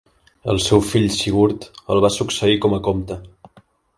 El 0.53 0.61
seu 0.67 0.79
fill 0.91 1.05
Sigurd 1.17 1.67
el 1.95 2.03
va 2.07 2.11
succeir 2.17 2.57
com 2.65 2.75
a 2.79 2.83
comte. 2.91 3.19